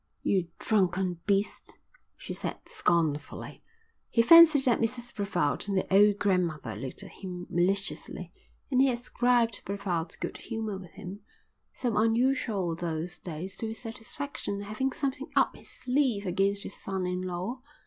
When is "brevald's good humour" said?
9.63-10.79